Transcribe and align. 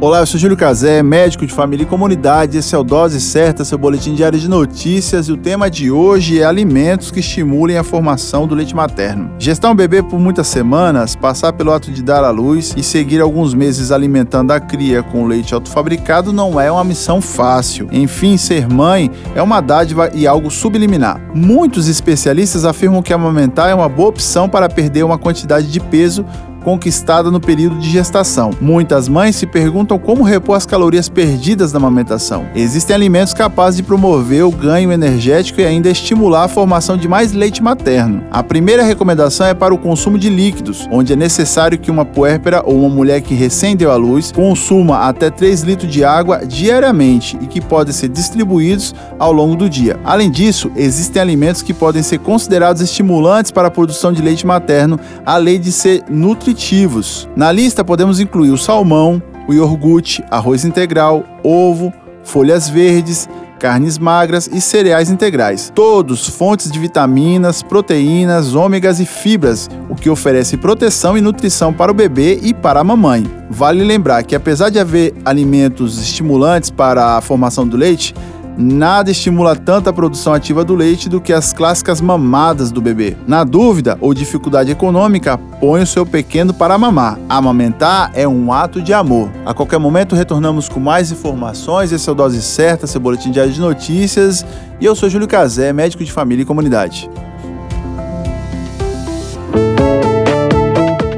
Olá, 0.00 0.18
eu 0.18 0.26
sou 0.26 0.38
Júlio 0.38 0.56
Cazé, 0.56 1.02
médico 1.02 1.46
de 1.46 1.54
família 1.54 1.84
e 1.84 1.86
comunidade. 1.86 2.58
Esse 2.58 2.74
é 2.74 2.78
o 2.78 2.82
Dose 2.82 3.20
Certa, 3.20 3.64
seu 3.64 3.78
boletim 3.78 4.14
diário 4.14 4.38
de 4.38 4.48
notícias. 4.48 5.28
E 5.28 5.32
o 5.32 5.36
tema 5.36 5.70
de 5.70 5.90
hoje 5.90 6.40
é 6.40 6.44
alimentos 6.44 7.10
que 7.10 7.20
estimulem 7.20 7.78
a 7.78 7.84
formação 7.84 8.46
do 8.46 8.54
leite 8.54 8.74
materno. 8.74 9.30
Gestar 9.38 9.70
um 9.70 9.74
bebê 9.74 10.02
por 10.02 10.18
muitas 10.18 10.48
semanas, 10.48 11.14
passar 11.14 11.52
pelo 11.52 11.72
ato 11.72 11.90
de 11.90 12.02
dar 12.02 12.24
à 12.24 12.30
luz 12.30 12.74
e 12.76 12.82
seguir 12.82 13.20
alguns 13.20 13.54
meses 13.54 13.92
alimentando 13.92 14.52
a 14.52 14.60
cria 14.60 15.02
com 15.02 15.26
leite 15.26 15.54
autofabricado 15.54 16.32
não 16.32 16.60
é 16.60 16.70
uma 16.70 16.84
missão 16.84 17.20
fácil. 17.22 17.88
Enfim, 17.90 18.36
ser 18.36 18.68
mãe 18.68 19.10
é 19.34 19.40
uma 19.40 19.60
dádiva 19.60 20.10
e 20.12 20.26
algo 20.26 20.50
subliminar. 20.50 21.20
Muitos 21.34 21.88
especialistas 21.88 22.64
afirmam 22.64 23.00
que 23.00 23.12
amamentar 23.12 23.70
é 23.70 23.74
uma 23.74 23.88
boa 23.88 24.08
opção 24.08 24.48
para 24.48 24.68
perder 24.68 25.04
uma 25.04 25.16
quantidade 25.16 25.70
de 25.70 25.80
peso 25.80 26.26
conquistada 26.64 27.30
no 27.30 27.38
período 27.38 27.78
de 27.78 27.90
gestação. 27.90 28.50
Muitas 28.60 29.06
mães 29.06 29.36
se 29.36 29.46
perguntam 29.46 29.98
como 29.98 30.24
repor 30.24 30.56
as 30.56 30.64
calorias 30.64 31.08
perdidas 31.10 31.72
na 31.72 31.76
amamentação. 31.76 32.46
Existem 32.54 32.96
alimentos 32.96 33.34
capazes 33.34 33.76
de 33.76 33.82
promover 33.82 34.44
o 34.44 34.50
ganho 34.50 34.90
energético 34.90 35.60
e 35.60 35.64
ainda 35.64 35.90
estimular 35.90 36.44
a 36.44 36.48
formação 36.48 36.96
de 36.96 37.06
mais 37.06 37.32
leite 37.32 37.62
materno. 37.62 38.24
A 38.30 38.42
primeira 38.42 38.82
recomendação 38.82 39.46
é 39.46 39.52
para 39.52 39.74
o 39.74 39.78
consumo 39.78 40.18
de 40.18 40.30
líquidos, 40.30 40.88
onde 40.90 41.12
é 41.12 41.16
necessário 41.16 41.78
que 41.78 41.90
uma 41.90 42.04
puérpera 42.04 42.62
ou 42.64 42.80
uma 42.80 42.88
mulher 42.88 43.20
que 43.20 43.34
recém 43.34 43.76
deu 43.76 43.92
à 43.92 43.96
luz 43.96 44.32
consuma 44.32 45.00
até 45.06 45.28
3 45.28 45.62
litros 45.62 45.92
de 45.92 46.02
água 46.02 46.46
diariamente 46.46 47.36
e 47.42 47.46
que 47.46 47.60
podem 47.60 47.92
ser 47.92 48.08
distribuídos 48.08 48.94
ao 49.18 49.32
longo 49.32 49.54
do 49.54 49.68
dia. 49.68 50.00
Além 50.02 50.30
disso, 50.30 50.72
existem 50.74 51.20
alimentos 51.20 51.60
que 51.60 51.74
podem 51.74 52.02
ser 52.02 52.18
considerados 52.20 52.80
estimulantes 52.80 53.50
para 53.50 53.68
a 53.68 53.70
produção 53.70 54.12
de 54.12 54.22
leite 54.22 54.46
materno, 54.46 54.98
além 55.26 55.60
de 55.60 55.70
ser 55.70 56.02
nutritivos 56.08 56.53
nutritivos. 56.54 57.28
Na 57.36 57.50
lista 57.50 57.84
podemos 57.84 58.20
incluir 58.20 58.50
o 58.50 58.58
salmão, 58.58 59.20
o 59.48 59.52
iogurte, 59.52 60.24
arroz 60.30 60.64
integral, 60.64 61.24
ovo, 61.42 61.92
folhas 62.22 62.68
verdes, 62.68 63.28
carnes 63.58 63.98
magras 63.98 64.48
e 64.52 64.60
cereais 64.60 65.10
integrais. 65.10 65.72
Todos 65.74 66.28
fontes 66.28 66.70
de 66.70 66.78
vitaminas, 66.78 67.62
proteínas, 67.62 68.54
ômegas 68.54 69.00
e 69.00 69.06
fibras, 69.06 69.68
o 69.88 69.94
que 69.94 70.08
oferece 70.08 70.56
proteção 70.56 71.18
e 71.18 71.20
nutrição 71.20 71.72
para 71.72 71.90
o 71.90 71.94
bebê 71.94 72.38
e 72.42 72.54
para 72.54 72.80
a 72.80 72.84
mamãe. 72.84 73.24
Vale 73.50 73.82
lembrar 73.82 74.22
que 74.22 74.36
apesar 74.36 74.70
de 74.70 74.78
haver 74.78 75.14
alimentos 75.24 76.00
estimulantes 76.00 76.70
para 76.70 77.16
a 77.16 77.20
formação 77.20 77.66
do 77.66 77.76
leite, 77.76 78.14
Nada 78.56 79.10
estimula 79.10 79.56
tanto 79.56 79.90
a 79.90 79.92
produção 79.92 80.32
ativa 80.32 80.64
do 80.64 80.74
leite 80.74 81.08
do 81.08 81.20
que 81.20 81.32
as 81.32 81.52
clássicas 81.52 82.00
mamadas 82.00 82.70
do 82.70 82.80
bebê. 82.80 83.16
Na 83.26 83.42
dúvida 83.42 83.98
ou 84.00 84.14
dificuldade 84.14 84.70
econômica, 84.70 85.36
põe 85.36 85.82
o 85.82 85.86
seu 85.86 86.06
pequeno 86.06 86.54
para 86.54 86.78
mamar. 86.78 87.18
Amamentar 87.28 88.12
é 88.14 88.28
um 88.28 88.52
ato 88.52 88.80
de 88.80 88.92
amor. 88.92 89.28
A 89.44 89.52
qualquer 89.52 89.78
momento 89.78 90.14
retornamos 90.14 90.68
com 90.68 90.78
mais 90.78 91.10
informações. 91.10 91.90
Esse 91.90 92.08
é 92.08 92.12
o 92.12 92.14
Dose 92.14 92.40
Certa, 92.42 92.86
seu 92.86 93.00
boletim 93.00 93.32
diário 93.32 93.52
de 93.52 93.60
notícias. 93.60 94.46
E 94.80 94.84
eu 94.84 94.94
sou 94.94 95.10
Júlio 95.10 95.26
Cazé, 95.26 95.72
médico 95.72 96.04
de 96.04 96.12
família 96.12 96.42
e 96.42 96.46
comunidade. 96.46 97.10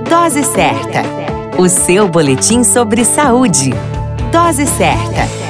Dose 0.09 0.43
Certa, 0.43 1.03
o 1.59 1.69
seu 1.69 2.09
boletim 2.09 2.65
sobre 2.65 3.05
saúde. 3.05 3.75
Dose 4.33 4.67
Certa. 4.67 5.46